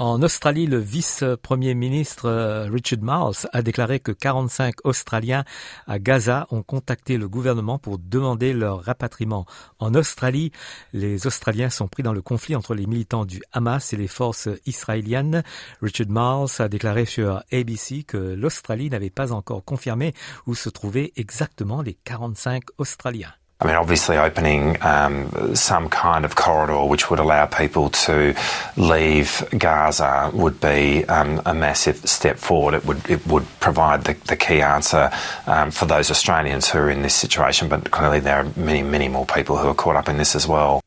En 0.00 0.22
Australie, 0.22 0.64
le 0.64 0.78
vice-premier 0.78 1.74
ministre 1.74 2.24
euh, 2.24 2.70
Richard 2.70 3.02
Marles 3.02 3.34
a 3.52 3.60
déclaré 3.60 4.00
que 4.00 4.12
45 4.12 4.76
Australiens 4.84 5.44
à 5.86 5.98
Gaza 5.98 6.46
ont 6.50 6.62
contacté 6.62 7.18
le 7.18 7.28
gouvernement 7.28 7.78
pour 7.78 7.98
demander 7.98 8.54
leur 8.54 8.82
rapatriement. 8.82 9.44
En 9.78 9.94
Australie, 9.94 10.52
les 10.94 11.26
Australiens 11.26 11.68
sont 11.68 11.86
pris 11.86 12.02
dans 12.02 12.14
le 12.14 12.22
conflit 12.22 12.56
entre 12.56 12.74
les 12.74 12.86
militants 12.86 13.26
du 13.26 13.42
Hamas 13.52 13.92
et 13.92 13.98
les 13.98 14.08
forces 14.08 14.48
israéliennes. 14.64 15.42
Richard 15.82 16.08
Marles 16.08 16.48
a 16.60 16.70
déclaré 16.70 17.04
sur 17.04 17.42
ABC 17.52 18.04
que 18.04 18.16
l'Australie 18.16 18.88
n'avait 18.88 19.10
pas 19.10 19.32
encore 19.32 19.66
confirmé 19.66 20.14
où 20.46 20.54
se 20.54 20.70
trouvaient 20.70 21.12
exactement 21.16 21.82
les 21.82 21.92
45 21.92 22.62
Australiens. 22.78 23.34
I 23.62 23.66
mean, 23.66 23.76
obviously, 23.76 24.16
opening 24.16 24.82
um, 24.82 25.54
some 25.54 25.90
kind 25.90 26.24
of 26.24 26.34
corridor 26.34 26.86
which 26.86 27.10
would 27.10 27.18
allow 27.18 27.44
people 27.44 27.90
to 27.90 28.34
leave 28.76 29.46
Gaza 29.56 30.30
would 30.32 30.60
be 30.60 31.04
um, 31.04 31.42
a 31.44 31.52
massive 31.52 31.96
step 32.08 32.38
forward. 32.38 32.74
It 32.74 32.86
would 32.86 33.10
it 33.10 33.26
would 33.26 33.44
provide 33.60 34.04
the, 34.04 34.14
the 34.26 34.36
key 34.36 34.62
answer 34.62 35.10
um, 35.46 35.70
for 35.70 35.84
those 35.84 36.10
Australians 36.10 36.70
who 36.70 36.78
are 36.78 36.90
in 36.90 37.02
this 37.02 37.14
situation, 37.14 37.68
but 37.68 37.90
clearly 37.90 38.20
there 38.20 38.36
are 38.36 38.46
many, 38.56 38.82
many 38.82 39.08
more 39.08 39.26
people 39.26 39.58
who 39.58 39.68
are 39.68 39.74
caught 39.74 39.96
up 39.96 40.08
in 40.08 40.16
this 40.16 40.34
as 40.34 40.48
well. 40.48 40.80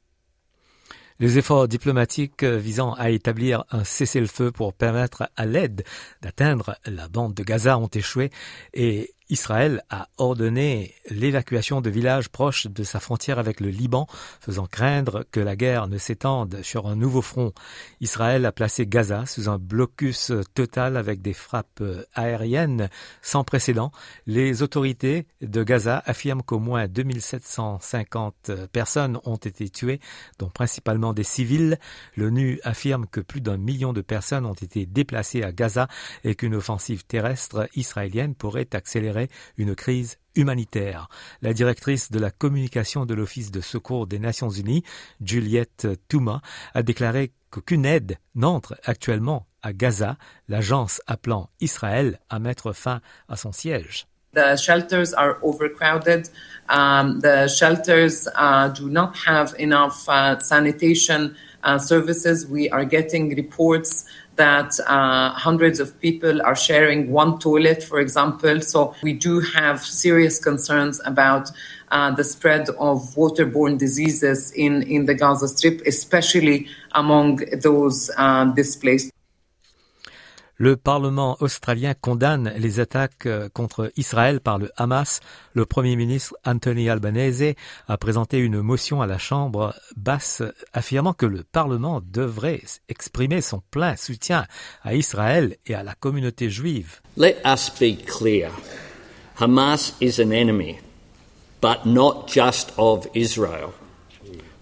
Les 1.19 1.37
efforts 1.37 1.67
diplomatiques 1.67 2.43
visant 2.43 2.93
à 2.93 3.11
établir 3.11 3.63
un 3.71 3.83
cessez-le-feu 3.83 4.51
pour 4.51 4.73
permettre 4.73 5.29
à 5.37 5.45
l'aide 5.45 5.83
d'atteindre 6.21 6.75
la 6.85 7.07
bande 7.07 7.35
de 7.35 7.43
Gaza 7.43 7.77
ont 7.77 7.87
échoué 7.87 8.31
et 8.73 9.13
Israël 9.33 9.83
a 9.89 10.09
ordonné 10.19 10.93
l'évacuation 11.09 11.81
de 11.81 11.89
villages 11.89 12.29
proches 12.29 12.67
de 12.67 12.83
sa 12.83 12.99
frontière 12.99 13.39
avec 13.39 13.61
le 13.61 13.69
Liban, 13.69 14.05
faisant 14.39 14.67
craindre 14.67 15.25
que 15.31 15.39
la 15.39 15.55
guerre 15.55 15.87
ne 15.87 15.97
s'étende 15.97 16.61
sur 16.61 16.85
un 16.85 16.95
nouveau 16.95 17.23
front. 17.23 17.51
Israël 17.99 18.45
a 18.45 18.51
placé 18.51 18.85
Gaza 18.85 19.25
sous 19.25 19.49
un 19.49 19.57
blocus 19.57 20.31
total 20.53 20.97
avec 20.97 21.23
des 21.23 21.33
frappes 21.33 21.81
aériennes 22.13 22.89
sans 23.23 23.43
précédent. 23.43 23.91
Les 24.27 24.61
autorités 24.61 25.25
de 25.41 25.63
Gaza 25.63 26.03
affirment 26.05 26.43
qu'au 26.43 26.59
moins 26.59 26.87
2750 26.87 28.51
personnes 28.71 29.19
ont 29.25 29.37
été 29.37 29.67
tuées, 29.67 29.99
dont 30.37 30.49
principalement 30.49 31.11
des 31.11 31.23
civils. 31.23 31.79
L'ONU 32.15 32.59
affirme 32.63 33.07
que 33.07 33.19
plus 33.19 33.41
d'un 33.41 33.57
million 33.57 33.93
de 33.93 34.01
personnes 34.01 34.45
ont 34.45 34.53
été 34.53 34.85
déplacées 34.85 35.41
à 35.41 35.51
Gaza 35.51 35.87
et 36.23 36.35
qu'une 36.35 36.53
offensive 36.53 37.03
terrestre 37.05 37.67
israélienne 37.75 38.35
pourrait 38.35 38.69
accélérer 38.73 39.22
une 39.57 39.75
crise 39.75 40.17
humanitaire. 40.35 41.09
La 41.41 41.53
directrice 41.53 42.11
de 42.11 42.19
la 42.19 42.31
communication 42.31 43.05
de 43.05 43.13
l'Office 43.13 43.51
de 43.51 43.61
secours 43.61 44.07
des 44.07 44.19
Nations 44.19 44.49
Unies, 44.49 44.83
Juliette 45.23 45.87
Touma, 46.07 46.41
a 46.73 46.83
déclaré 46.83 47.31
qu'aucune 47.51 47.85
aide 47.85 48.17
n'entre 48.35 48.75
actuellement 48.83 49.47
à 49.61 49.73
Gaza, 49.73 50.17
l'agence 50.49 51.01
appelant 51.07 51.49
Israël 51.61 52.19
à 52.29 52.39
mettre 52.39 52.73
fin 52.73 53.01
à 53.29 53.35
son 53.35 53.51
siège. 53.51 54.07
The 54.33 54.57
shelters 54.57 55.13
are 55.13 55.37
overcrowded. 55.43 56.27
Um, 56.67 57.19
the 57.21 57.47
shelters 57.47 58.27
uh, 58.35 58.69
do 58.69 58.89
not 58.89 59.15
have 59.27 59.53
enough 59.59 60.09
uh, 60.09 60.39
sanitation 60.39 61.35
uh, 61.63 61.77
services. 61.77 62.47
We 62.47 62.67
are 62.71 62.83
getting 62.83 63.35
reports 63.35 64.05
that 64.35 64.79
uh, 64.87 65.31
hundreds 65.31 65.79
of 65.79 65.99
people 65.99 66.41
are 66.41 66.55
sharing 66.55 67.11
one 67.11 67.39
toilet, 67.39 67.83
for 67.83 67.99
example. 67.99 68.61
So 68.61 68.95
we 69.03 69.13
do 69.13 69.39
have 69.39 69.81
serious 69.81 70.39
concerns 70.39 70.99
about 71.05 71.51
uh, 71.91 72.11
the 72.11 72.23
spread 72.23 72.69
of 72.69 72.99
waterborne 73.15 73.77
diseases 73.77 74.51
in, 74.51 74.81
in 74.83 75.05
the 75.05 75.13
Gaza 75.13 75.47
Strip, 75.47 75.81
especially 75.85 76.67
among 76.93 77.37
those 77.61 78.09
uh, 78.17 78.45
displaced. 78.45 79.11
Le 80.57 80.75
Parlement 80.77 81.35
australien 81.39 81.95
condamne 81.99 82.53
les 82.57 82.79
attaques 82.79 83.25
euh, 83.25 83.49
contre 83.49 83.91
Israël 83.97 84.39
par 84.39 84.59
le 84.59 84.69
Hamas. 84.77 85.19
Le 85.53 85.65
Premier 85.65 85.95
ministre 85.95 86.35
Anthony 86.45 86.89
Albanese 86.89 87.55
a 87.87 87.97
présenté 87.97 88.37
une 88.37 88.61
motion 88.61 89.01
à 89.01 89.07
la 89.07 89.17
Chambre 89.17 89.73
basse 89.97 90.43
affirmant 90.71 91.13
que 91.13 91.25
le 91.25 91.43
Parlement 91.43 92.01
devrait 92.05 92.61
exprimer 92.87 93.41
son 93.41 93.63
plein 93.71 93.95
soutien 93.95 94.45
à 94.83 94.93
Israël 94.93 95.57
et 95.65 95.73
à 95.73 95.81
la 95.81 95.95
communauté 95.95 96.51
juive. 96.51 97.01
Let 97.17 97.37
us 97.45 97.71
be 97.71 97.97
clear. 98.05 98.51
Hamas 99.39 99.95
is 99.99 100.21
an 100.21 100.31
enemy, 100.31 100.79
but 101.61 101.85
not 101.85 102.27
just 102.27 102.73
of 102.77 103.07
Israel. 103.15 103.73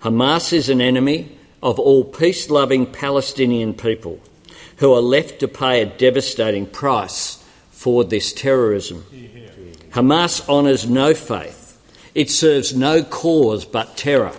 Hamas 0.01 0.53
is 0.53 0.69
an 0.71 0.79
enemy 0.79 1.37
of 1.61 1.77
all 1.79 2.05
peace-loving 2.05 2.85
Palestinian 2.87 3.73
people. 3.73 4.19
Who 4.81 4.93
are 4.95 5.01
left 5.01 5.39
to 5.39 5.47
pay 5.47 5.79
a 5.79 5.85
devastating 5.85 6.65
price 6.65 7.37
for 7.69 8.03
this 8.03 8.33
terrorism. 8.33 9.05
Hamas 9.91 10.41
honours 10.49 10.89
no 10.89 11.13
faith. 11.13 11.77
It 12.15 12.31
serves 12.31 12.75
no 12.75 13.03
cause 13.03 13.63
but 13.63 13.95
terror. 13.95 14.33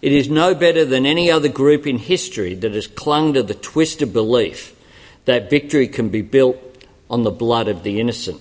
It 0.00 0.12
is 0.12 0.30
no 0.30 0.54
better 0.54 0.86
than 0.86 1.04
any 1.04 1.30
other 1.30 1.50
group 1.50 1.86
in 1.86 1.98
history 1.98 2.54
that 2.54 2.72
has 2.72 2.86
clung 2.86 3.34
to 3.34 3.42
the 3.42 3.54
twisted 3.54 4.10
belief 4.10 4.74
that 5.26 5.50
victory 5.50 5.86
can 5.86 6.08
be 6.08 6.22
built 6.22 6.56
on 7.10 7.24
the 7.24 7.30
blood 7.30 7.68
of 7.68 7.82
the 7.82 8.00
innocent. 8.00 8.40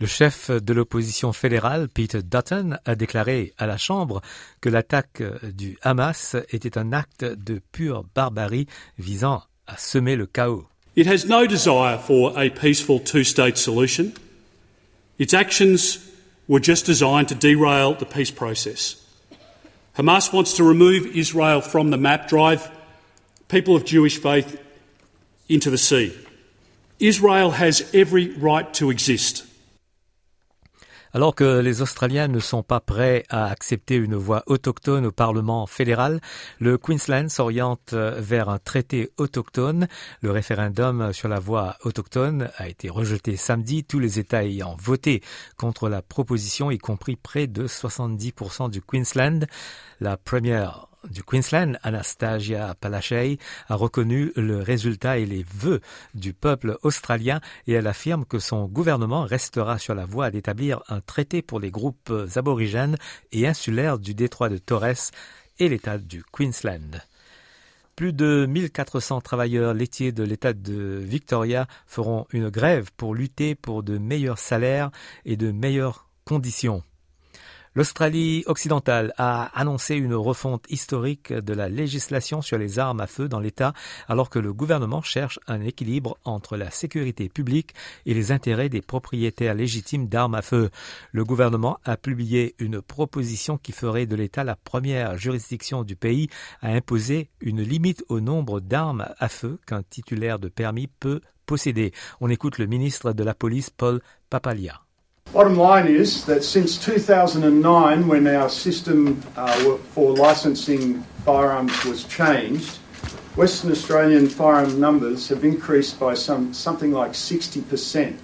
Le 0.00 0.06
chef 0.06 0.50
de 0.50 0.74
l'opposition 0.74 1.32
fédérale, 1.32 1.88
Peter 1.88 2.22
Dutton, 2.22 2.78
a 2.84 2.94
déclaré 2.94 3.52
à 3.58 3.66
la 3.66 3.78
Chambre 3.78 4.20
que 4.60 4.68
l'attaque 4.68 5.22
du 5.42 5.78
Hamas 5.82 6.36
était 6.50 6.78
un 6.78 6.92
acte 6.92 7.24
de 7.24 7.60
pure 7.72 8.04
barbarie 8.14 8.66
visant 8.98 9.42
semer 9.76 10.18
le 10.18 10.26
chaos. 10.26 10.64
It 10.94 11.06
has 11.06 11.26
no 11.26 11.46
desire 11.46 11.98
for 11.98 12.38
a 12.38 12.50
peaceful 12.50 12.98
two 12.98 13.24
state 13.24 13.56
solution. 13.56 14.14
Its 15.18 15.34
actions 15.34 16.10
were 16.48 16.60
just 16.60 16.86
designed 16.86 17.28
to 17.28 17.34
derail 17.34 17.94
the 17.94 18.06
peace 18.06 18.30
process. 18.30 18.96
Hamas 19.96 20.32
wants 20.32 20.54
to 20.56 20.64
remove 20.64 21.06
Israel 21.06 21.60
from 21.60 21.90
the 21.90 21.96
map, 21.96 22.28
drive 22.28 22.70
people 23.48 23.74
of 23.76 23.84
Jewish 23.84 24.18
faith 24.18 24.60
into 25.48 25.70
the 25.70 25.78
sea. 25.78 26.16
Israel 27.00 27.50
has 27.50 27.88
every 27.94 28.30
right 28.32 28.72
to 28.74 28.90
exist. 28.90 29.44
Alors 31.14 31.34
que 31.34 31.60
les 31.60 31.80
Australiens 31.80 32.28
ne 32.28 32.38
sont 32.38 32.62
pas 32.62 32.80
prêts 32.80 33.24
à 33.30 33.46
accepter 33.46 33.96
une 33.96 34.14
voix 34.14 34.42
autochtone 34.46 35.06
au 35.06 35.12
Parlement 35.12 35.66
fédéral, 35.66 36.20
le 36.58 36.76
Queensland 36.76 37.28
s'oriente 37.28 37.94
vers 37.94 38.50
un 38.50 38.58
traité 38.58 39.10
autochtone. 39.16 39.88
Le 40.20 40.30
référendum 40.30 41.12
sur 41.12 41.28
la 41.28 41.40
voix 41.40 41.76
autochtone 41.84 42.50
a 42.58 42.68
été 42.68 42.90
rejeté 42.90 43.36
samedi, 43.36 43.84
tous 43.84 44.00
les 44.00 44.18
États 44.18 44.44
ayant 44.44 44.76
voté 44.78 45.22
contre 45.56 45.88
la 45.88 46.02
proposition, 46.02 46.70
y 46.70 46.78
compris 46.78 47.16
près 47.16 47.46
de 47.46 47.66
70% 47.66 48.70
du 48.70 48.82
Queensland. 48.82 49.46
La 50.00 50.16
première 50.16 50.87
du 51.04 51.22
Queensland, 51.22 51.78
Anastasia 51.82 52.74
Palaszczuk, 52.80 53.40
a 53.68 53.74
reconnu 53.74 54.32
le 54.36 54.58
résultat 54.58 55.18
et 55.18 55.26
les 55.26 55.44
vœux 55.54 55.80
du 56.14 56.32
peuple 56.32 56.78
australien 56.82 57.40
et 57.66 57.72
elle 57.72 57.86
affirme 57.86 58.24
que 58.24 58.38
son 58.38 58.66
gouvernement 58.66 59.22
restera 59.22 59.78
sur 59.78 59.94
la 59.94 60.04
voie 60.04 60.30
d'établir 60.30 60.82
un 60.88 61.00
traité 61.00 61.42
pour 61.42 61.60
les 61.60 61.70
groupes 61.70 62.12
aborigènes 62.36 62.96
et 63.32 63.46
insulaires 63.46 63.98
du 63.98 64.14
détroit 64.14 64.48
de 64.48 64.58
Torres 64.58 65.12
et 65.58 65.68
l'État 65.68 65.98
du 65.98 66.22
Queensland. 66.24 67.02
Plus 67.96 68.12
de 68.12 68.46
1400 68.48 69.20
travailleurs 69.22 69.74
laitiers 69.74 70.12
de 70.12 70.22
l'État 70.22 70.52
de 70.52 71.00
Victoria 71.02 71.66
feront 71.86 72.26
une 72.32 72.48
grève 72.48 72.90
pour 72.96 73.14
lutter 73.14 73.56
pour 73.56 73.82
de 73.82 73.98
meilleurs 73.98 74.38
salaires 74.38 74.90
et 75.24 75.36
de 75.36 75.50
meilleures 75.50 76.08
conditions. 76.24 76.84
L'Australie 77.74 78.44
occidentale 78.46 79.12
a 79.18 79.44
annoncé 79.58 79.94
une 79.94 80.14
refonte 80.14 80.64
historique 80.68 81.32
de 81.32 81.52
la 81.52 81.68
législation 81.68 82.42
sur 82.42 82.58
les 82.58 82.78
armes 82.78 83.00
à 83.00 83.06
feu 83.06 83.28
dans 83.28 83.40
l'État 83.40 83.72
alors 84.08 84.30
que 84.30 84.38
le 84.38 84.52
gouvernement 84.52 85.02
cherche 85.02 85.38
un 85.46 85.60
équilibre 85.60 86.18
entre 86.24 86.56
la 86.56 86.70
sécurité 86.70 87.28
publique 87.28 87.74
et 88.06 88.14
les 88.14 88.32
intérêts 88.32 88.68
des 88.68 88.80
propriétaires 88.80 89.54
légitimes 89.54 90.08
d'armes 90.08 90.34
à 90.34 90.42
feu. 90.42 90.70
Le 91.12 91.24
gouvernement 91.24 91.78
a 91.84 91.96
publié 91.96 92.54
une 92.58 92.80
proposition 92.80 93.58
qui 93.58 93.72
ferait 93.72 94.06
de 94.06 94.16
l'État 94.16 94.44
la 94.44 94.56
première 94.56 95.16
juridiction 95.16 95.84
du 95.84 95.96
pays 95.96 96.28
à 96.60 96.68
imposer 96.68 97.30
une 97.40 97.62
limite 97.62 98.04
au 98.08 98.20
nombre 98.20 98.60
d'armes 98.60 99.06
à 99.18 99.28
feu 99.28 99.58
qu'un 99.66 99.82
titulaire 99.82 100.38
de 100.38 100.48
permis 100.48 100.86
peut 100.86 101.20
posséder. 101.46 101.92
On 102.20 102.28
écoute 102.28 102.58
le 102.58 102.66
ministre 102.66 103.12
de 103.12 103.24
la 103.24 103.34
Police, 103.34 103.70
Paul 103.70 104.00
Papalia. 104.30 104.87
Bottom 105.32 105.56
line 105.56 105.86
is 105.86 106.24
that 106.24 106.42
since 106.42 106.76
2009, 106.78 108.08
when 108.08 108.26
our 108.26 108.48
system 108.48 109.22
uh, 109.36 109.76
for 109.92 110.16
licensing 110.16 111.02
firearms 111.26 111.84
was 111.84 112.04
changed, 112.04 112.76
Western 113.36 113.70
Australian 113.70 114.30
firearm 114.30 114.80
numbers 114.80 115.28
have 115.28 115.44
increased 115.44 116.00
by 116.00 116.14
some, 116.14 116.54
something 116.54 116.92
like 116.92 117.12
60%. 117.12 118.16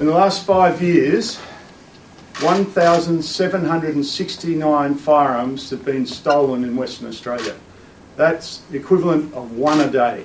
In 0.00 0.06
the 0.06 0.12
last 0.12 0.44
five 0.44 0.82
years, 0.82 1.36
1,769 2.40 4.94
firearms 4.96 5.70
have 5.70 5.84
been 5.84 6.06
stolen 6.06 6.64
in 6.64 6.74
Western 6.74 7.06
Australia. 7.06 7.54
That's 8.16 8.62
equivalent 8.72 9.32
of 9.32 9.52
one 9.52 9.80
a 9.80 9.88
day. 9.88 10.24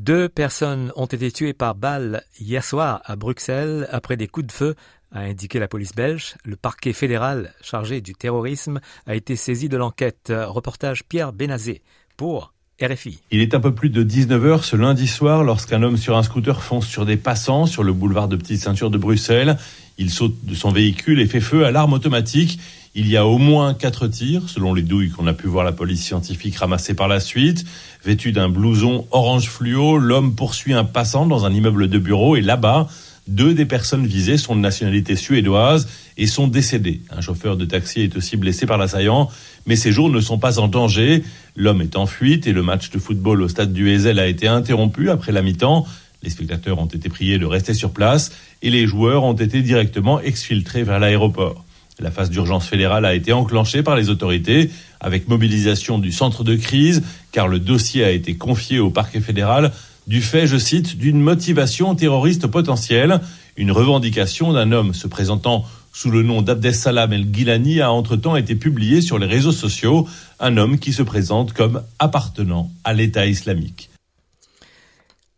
Deux 0.00 0.30
personnes 0.30 0.92
ont 0.96 1.04
été 1.04 1.30
tuées 1.30 1.52
par 1.52 1.74
balle 1.74 2.22
hier 2.40 2.64
soir 2.64 3.02
à 3.04 3.16
Bruxelles 3.16 3.86
après 3.90 4.16
des 4.16 4.28
coups 4.28 4.46
de 4.46 4.52
feu, 4.52 4.74
a 5.12 5.20
indiqué 5.20 5.58
la 5.58 5.68
police 5.68 5.94
belge. 5.94 6.36
Le 6.42 6.56
parquet 6.56 6.94
fédéral 6.94 7.52
chargé 7.60 8.00
du 8.00 8.14
terrorisme 8.14 8.80
a 9.06 9.14
été 9.14 9.36
saisi 9.36 9.68
de 9.68 9.76
l'enquête. 9.76 10.32
Reportage 10.34 11.04
Pierre 11.04 11.34
Benazé 11.34 11.82
pour 12.16 12.54
RFI. 12.80 13.20
Il 13.30 13.42
est 13.42 13.54
un 13.54 13.60
peu 13.60 13.74
plus 13.74 13.90
de 13.90 14.02
19h 14.02 14.62
ce 14.62 14.74
lundi 14.74 15.06
soir 15.06 15.44
lorsqu'un 15.44 15.82
homme 15.82 15.98
sur 15.98 16.16
un 16.16 16.22
scooter 16.22 16.62
fonce 16.62 16.86
sur 16.86 17.04
des 17.04 17.18
passants 17.18 17.66
sur 17.66 17.82
le 17.82 17.92
boulevard 17.92 18.28
de 18.28 18.36
Petite 18.36 18.60
Ceinture 18.60 18.88
de 18.88 18.96
Bruxelles. 18.96 19.58
Il 19.98 20.08
saute 20.08 20.34
de 20.44 20.54
son 20.54 20.70
véhicule 20.70 21.20
et 21.20 21.26
fait 21.26 21.42
feu 21.42 21.66
à 21.66 21.70
l'arme 21.72 21.92
automatique. 21.92 22.58
Il 22.96 23.08
y 23.08 23.16
a 23.16 23.24
au 23.24 23.38
moins 23.38 23.72
quatre 23.72 24.08
tirs, 24.08 24.48
selon 24.48 24.74
les 24.74 24.82
douilles 24.82 25.10
qu'on 25.10 25.28
a 25.28 25.32
pu 25.32 25.46
voir 25.46 25.64
la 25.64 25.70
police 25.70 26.04
scientifique 26.04 26.56
ramasser 26.56 26.94
par 26.94 27.06
la 27.06 27.20
suite. 27.20 27.64
Vêtu 28.04 28.32
d'un 28.32 28.48
blouson 28.48 29.06
orange 29.12 29.48
fluo, 29.48 29.96
l'homme 29.96 30.34
poursuit 30.34 30.72
un 30.72 30.82
passant 30.82 31.24
dans 31.24 31.46
un 31.46 31.54
immeuble 31.54 31.86
de 31.86 31.98
bureau 31.98 32.34
et 32.34 32.40
là-bas, 32.40 32.88
deux 33.28 33.54
des 33.54 33.64
personnes 33.64 34.08
visées 34.08 34.38
sont 34.38 34.56
de 34.56 34.60
nationalité 34.60 35.14
suédoise 35.14 35.88
et 36.16 36.26
sont 36.26 36.48
décédées. 36.48 37.00
Un 37.10 37.20
chauffeur 37.20 37.56
de 37.56 37.64
taxi 37.64 38.00
est 38.00 38.16
aussi 38.16 38.36
blessé 38.36 38.66
par 38.66 38.76
l'assaillant, 38.76 39.28
mais 39.66 39.76
ses 39.76 39.92
jours 39.92 40.10
ne 40.10 40.20
sont 40.20 40.38
pas 40.38 40.58
en 40.58 40.66
danger. 40.66 41.22
L'homme 41.54 41.82
est 41.82 41.94
en 41.94 42.06
fuite 42.06 42.48
et 42.48 42.52
le 42.52 42.64
match 42.64 42.90
de 42.90 42.98
football 42.98 43.42
au 43.42 43.48
stade 43.48 43.72
du 43.72 43.88
Heysel 43.88 44.18
a 44.18 44.26
été 44.26 44.48
interrompu 44.48 45.10
après 45.10 45.30
la 45.30 45.42
mi-temps. 45.42 45.86
Les 46.24 46.30
spectateurs 46.30 46.80
ont 46.80 46.86
été 46.86 47.08
priés 47.08 47.38
de 47.38 47.46
rester 47.46 47.72
sur 47.72 47.92
place 47.92 48.32
et 48.62 48.70
les 48.70 48.88
joueurs 48.88 49.22
ont 49.22 49.34
été 49.34 49.62
directement 49.62 50.20
exfiltrés 50.20 50.82
vers 50.82 50.98
l'aéroport. 50.98 51.64
La 52.00 52.10
phase 52.10 52.30
d'urgence 52.30 52.66
fédérale 52.66 53.04
a 53.04 53.14
été 53.14 53.32
enclenchée 53.32 53.82
par 53.82 53.94
les 53.94 54.08
autorités 54.08 54.70
avec 55.00 55.28
mobilisation 55.28 55.98
du 55.98 56.12
centre 56.12 56.44
de 56.44 56.56
crise 56.56 57.02
car 57.30 57.46
le 57.46 57.58
dossier 57.58 58.04
a 58.04 58.10
été 58.10 58.36
confié 58.36 58.78
au 58.78 58.90
parquet 58.90 59.20
fédéral 59.20 59.70
du 60.06 60.22
fait, 60.22 60.46
je 60.46 60.56
cite, 60.56 60.96
d'une 60.96 61.20
motivation 61.20 61.94
terroriste 61.94 62.46
potentielle. 62.46 63.20
Une 63.56 63.70
revendication 63.70 64.52
d'un 64.52 64.72
homme 64.72 64.94
se 64.94 65.06
présentant 65.06 65.64
sous 65.92 66.10
le 66.10 66.22
nom 66.22 66.42
d'Abdessalam 66.42 67.12
El-Gilani 67.12 67.80
a 67.80 67.92
entre-temps 67.92 68.36
été 68.36 68.54
publiée 68.54 69.02
sur 69.02 69.18
les 69.18 69.26
réseaux 69.26 69.52
sociaux, 69.52 70.08
un 70.40 70.56
homme 70.56 70.78
qui 70.78 70.92
se 70.92 71.02
présente 71.02 71.52
comme 71.52 71.82
appartenant 71.98 72.70
à 72.84 72.92
l'État 72.92 73.26
islamique. 73.26 73.89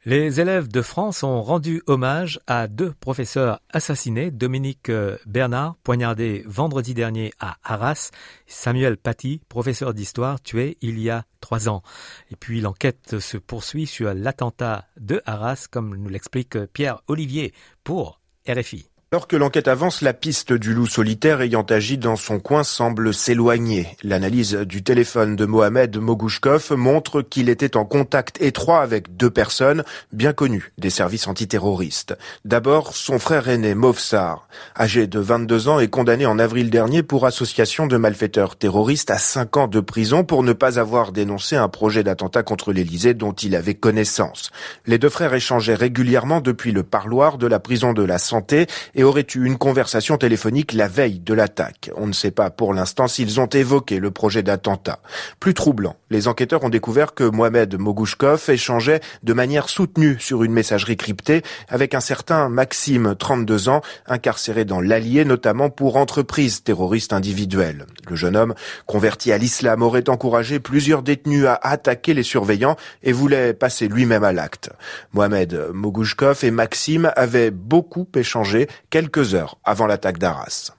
Les 0.04 0.40
élèves 0.40 0.66
de 0.66 0.82
France 0.82 1.22
ont 1.22 1.40
rendu 1.42 1.80
hommage 1.86 2.40
à 2.48 2.66
deux 2.66 2.92
professeurs 2.92 3.60
assassinés, 3.70 4.32
Dominique 4.32 4.88
euh, 4.88 5.16
Bernard, 5.26 5.76
poignardé 5.84 6.42
vendredi 6.44 6.92
dernier 6.92 7.32
à 7.38 7.56
Arras, 7.62 8.10
Samuel 8.48 8.96
Paty, 8.96 9.40
professeur 9.48 9.94
d'histoire, 9.94 10.42
tué 10.42 10.76
il 10.80 10.98
y 10.98 11.08
a 11.08 11.24
trois 11.40 11.68
ans. 11.68 11.84
Et 12.32 12.34
puis 12.34 12.60
l'enquête 12.60 13.20
se 13.20 13.36
poursuit 13.36 13.86
sur 13.86 14.12
l'attentat 14.12 14.86
de 14.98 15.22
Arras, 15.24 15.68
comme 15.70 15.94
nous 15.94 16.08
l'explique 16.08 16.58
Pierre 16.72 17.00
Olivier 17.06 17.54
pour 17.84 18.18
RFI. 18.48 18.88
Alors 19.14 19.28
que 19.28 19.36
l'enquête 19.36 19.68
avance, 19.68 20.00
la 20.00 20.14
piste 20.14 20.54
du 20.54 20.72
loup 20.72 20.86
solitaire 20.86 21.42
ayant 21.42 21.66
agi 21.68 21.98
dans 21.98 22.16
son 22.16 22.40
coin 22.40 22.64
semble 22.64 23.12
s'éloigner. 23.12 23.94
L'analyse 24.02 24.54
du 24.54 24.82
téléphone 24.82 25.36
de 25.36 25.44
Mohamed 25.44 25.98
Mogouchkov 25.98 26.72
montre 26.78 27.20
qu'il 27.20 27.50
était 27.50 27.76
en 27.76 27.84
contact 27.84 28.40
étroit 28.40 28.80
avec 28.80 29.14
deux 29.18 29.28
personnes 29.28 29.84
bien 30.14 30.32
connues 30.32 30.72
des 30.78 30.88
services 30.88 31.26
antiterroristes. 31.26 32.16
D'abord, 32.46 32.96
son 32.96 33.18
frère 33.18 33.50
aîné 33.50 33.74
Movsar, 33.74 34.48
âgé 34.80 35.06
de 35.06 35.18
22 35.18 35.68
ans 35.68 35.78
et 35.78 35.88
condamné 35.88 36.24
en 36.24 36.38
avril 36.38 36.70
dernier 36.70 37.02
pour 37.02 37.26
association 37.26 37.86
de 37.86 37.98
malfaiteurs 37.98 38.56
terroristes 38.56 39.10
à 39.10 39.18
5 39.18 39.56
ans 39.58 39.68
de 39.68 39.80
prison 39.80 40.24
pour 40.24 40.42
ne 40.42 40.54
pas 40.54 40.78
avoir 40.78 41.12
dénoncé 41.12 41.54
un 41.54 41.68
projet 41.68 42.02
d'attentat 42.02 42.44
contre 42.44 42.72
l'Élysée 42.72 43.12
dont 43.12 43.32
il 43.34 43.56
avait 43.56 43.74
connaissance. 43.74 44.50
Les 44.86 44.96
deux 44.96 45.10
frères 45.10 45.34
échangeaient 45.34 45.74
régulièrement 45.74 46.40
depuis 46.40 46.72
le 46.72 46.82
parloir 46.82 47.36
de 47.36 47.46
la 47.46 47.60
prison 47.60 47.92
de 47.92 48.02
la 48.02 48.16
santé 48.16 48.68
aurait 49.04 49.26
eu 49.34 49.44
une 49.44 49.58
conversation 49.58 50.16
téléphonique 50.16 50.72
la 50.72 50.88
veille 50.88 51.18
de 51.18 51.34
l'attaque? 51.34 51.90
On 51.96 52.06
ne 52.06 52.12
sait 52.12 52.30
pas 52.30 52.50
pour 52.50 52.74
l'instant 52.74 53.08
s'ils 53.08 53.40
ont 53.40 53.46
évoqué 53.46 53.98
le 53.98 54.10
projet 54.10 54.42
d'attentat. 54.42 55.00
Plus 55.40 55.54
troublant, 55.54 55.96
les 56.10 56.28
enquêteurs 56.28 56.64
ont 56.64 56.68
découvert 56.68 57.14
que 57.14 57.24
Mohamed 57.24 57.78
Mogouchkov 57.78 58.50
échangeait 58.50 59.00
de 59.22 59.32
manière 59.32 59.68
soutenue 59.68 60.16
sur 60.20 60.42
une 60.42 60.52
messagerie 60.52 60.96
cryptée 60.96 61.42
avec 61.68 61.94
un 61.94 62.00
certain 62.00 62.48
Maxime, 62.48 63.14
32 63.18 63.68
ans, 63.68 63.80
incarcéré 64.06 64.64
dans 64.64 64.80
l'Allier 64.80 65.24
notamment 65.24 65.70
pour 65.70 65.96
entreprise 65.96 66.62
terroriste 66.62 67.12
individuelle. 67.12 67.86
Le 68.08 68.16
jeune 68.16 68.36
homme, 68.36 68.54
converti 68.86 69.32
à 69.32 69.38
l'islam, 69.38 69.82
aurait 69.82 70.08
encouragé 70.08 70.60
plusieurs 70.60 71.02
détenus 71.02 71.46
à 71.46 71.54
attaquer 71.54 72.14
les 72.14 72.22
surveillants 72.22 72.76
et 73.02 73.12
voulait 73.12 73.54
passer 73.54 73.88
lui-même 73.88 74.24
à 74.24 74.32
l'acte. 74.32 74.70
Mohamed 75.12 75.70
Mogouchkov 75.72 76.44
et 76.44 76.50
Maxime 76.50 77.12
avaient 77.16 77.50
beaucoup 77.50 78.06
échangé 78.14 78.68
quelques 78.92 79.34
heures 79.34 79.58
avant 79.64 79.86
l'attaque 79.86 80.18
d'Arras. 80.18 80.74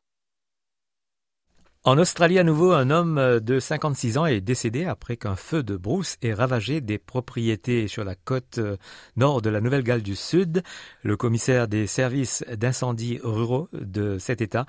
En 1.83 1.97
Australie, 1.97 2.37
à 2.37 2.43
nouveau, 2.43 2.71
un 2.71 2.91
homme 2.91 3.39
de 3.39 3.59
56 3.59 4.19
ans 4.19 4.27
est 4.27 4.39
décédé 4.39 4.85
après 4.85 5.17
qu'un 5.17 5.35
feu 5.35 5.63
de 5.63 5.75
brousse 5.75 6.17
ait 6.21 6.35
ravagé 6.35 6.79
des 6.79 6.99
propriétés 6.99 7.87
sur 7.87 8.03
la 8.03 8.13
côte 8.13 8.59
nord 9.15 9.41
de 9.41 9.49
la 9.49 9.61
Nouvelle-Galles 9.61 10.03
du 10.03 10.15
Sud. 10.15 10.61
Le 11.01 11.17
commissaire 11.17 11.67
des 11.67 11.87
services 11.87 12.45
d'incendie 12.55 13.19
ruraux 13.23 13.67
de 13.73 14.19
cet 14.19 14.41
État, 14.41 14.67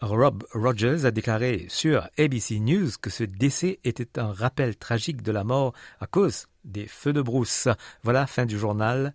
Rob 0.00 0.44
Rogers, 0.54 1.04
a 1.04 1.10
déclaré 1.10 1.66
sur 1.68 2.08
ABC 2.18 2.60
News 2.60 2.88
que 3.00 3.10
ce 3.10 3.24
décès 3.24 3.78
était 3.84 4.18
un 4.18 4.32
rappel 4.32 4.76
tragique 4.76 5.20
de 5.20 5.32
la 5.32 5.44
mort 5.44 5.74
à 6.00 6.06
cause 6.06 6.46
des 6.64 6.86
feux 6.86 7.12
de 7.12 7.20
brousse. 7.20 7.68
Voilà, 8.02 8.26
fin 8.26 8.46
du 8.46 8.58
journal. 8.58 9.14